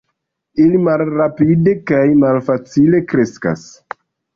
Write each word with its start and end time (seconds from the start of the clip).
Ili 0.65 0.79
malrapide 0.87 1.77
kaj 1.93 2.03
malfacile 2.25 3.07
kreskas. 3.15 3.73